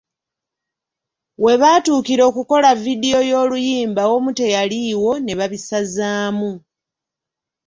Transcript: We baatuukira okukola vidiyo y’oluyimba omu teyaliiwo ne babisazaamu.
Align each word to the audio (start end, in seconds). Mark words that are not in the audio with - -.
We 1.43 1.53
baatuukira 1.61 2.23
okukola 2.29 2.69
vidiyo 2.83 3.19
y’oluyimba 3.29 4.03
omu 4.15 4.29
teyaliiwo 4.39 5.11
ne 5.19 5.33
babisazaamu. 5.39 6.51